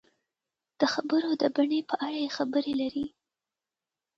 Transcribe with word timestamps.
د 0.79 0.81
خبرو 0.93 1.29
د 1.41 1.43
بڼې 1.55 1.79
په 1.89 1.95
اړه 2.05 2.17
یې 2.25 2.29
خبرې 2.37 2.73
لري. 2.81 3.05